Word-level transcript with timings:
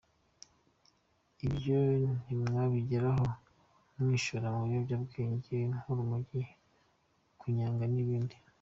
Ibyo 1.47 1.77
ntimwabigeraho 2.23 3.25
mwishora 3.97 4.47
mu 4.55 4.61
biyobyabwenge 4.69 5.57
nk’urumogi, 5.79 6.41
Kanyanga 7.39 7.85
n’ibindi. 7.93 8.35